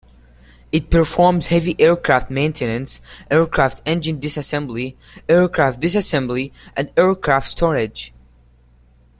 [0.71, 4.95] It performs heavy aircraft maintenance, aircraft engine disassembly,
[5.29, 8.11] aircraft disassembly, and aircraft storage.